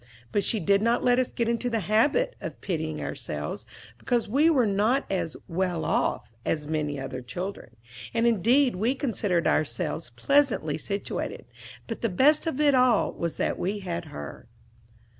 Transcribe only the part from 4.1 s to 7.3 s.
we were not as "well off" as many other